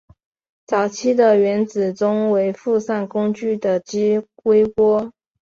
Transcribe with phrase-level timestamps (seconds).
[0.65, 5.11] 早期的原子钟为附上工具的激微波。